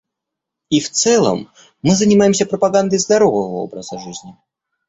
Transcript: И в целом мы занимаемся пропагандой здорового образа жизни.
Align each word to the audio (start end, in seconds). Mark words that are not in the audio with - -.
И 0.71 0.79
в 0.79 0.89
целом 0.89 1.51
мы 1.83 1.93
занимаемся 1.93 2.47
пропагандой 2.47 2.97
здорового 2.97 3.57
образа 3.57 3.99
жизни. 3.99 4.35